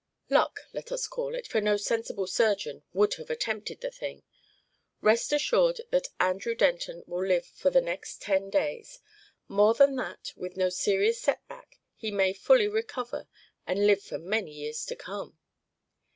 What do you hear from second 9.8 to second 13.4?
that, with no serious set back he may fully recover